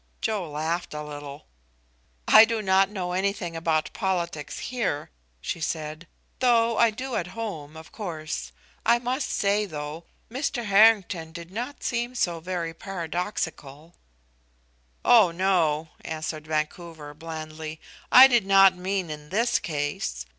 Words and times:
Joe 0.19 0.49
laughed 0.49 0.95
a 0.95 1.03
little. 1.03 1.45
"I 2.27 2.43
do 2.43 2.63
not 2.63 2.89
know 2.89 3.11
anything 3.11 3.55
about 3.55 3.93
politics 3.93 4.57
here," 4.73 5.11
she 5.41 5.61
said, 5.61 6.07
"though 6.39 6.75
I 6.79 6.89
do 6.89 7.15
at 7.15 7.27
home, 7.37 7.77
of 7.77 7.91
course. 7.91 8.51
I 8.83 8.97
must 8.97 9.29
say, 9.29 9.67
though, 9.67 10.05
Mr. 10.31 10.65
Harrington 10.65 11.31
did 11.31 11.51
not 11.51 11.83
seem 11.83 12.15
so 12.15 12.39
very 12.39 12.73
paradoxical." 12.73 13.93
"Oh 15.05 15.29
no," 15.29 15.89
answered 16.03 16.47
Vancouver, 16.47 17.13
blandly, 17.13 17.79
"I 18.11 18.25
did 18.25 18.47
not 18.47 18.75
mean 18.75 19.11
in 19.11 19.29
this 19.29 19.59
case. 19.59 20.25